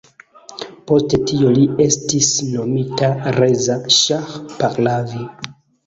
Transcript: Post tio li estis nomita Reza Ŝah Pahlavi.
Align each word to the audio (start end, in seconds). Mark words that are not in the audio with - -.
Post 0.91 1.15
tio 1.31 1.51
li 1.59 1.67
estis 1.85 2.31
nomita 2.55 3.13
Reza 3.39 3.79
Ŝah 4.01 4.37
Pahlavi. 4.59 5.27